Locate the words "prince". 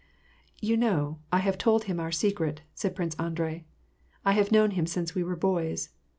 2.95-3.13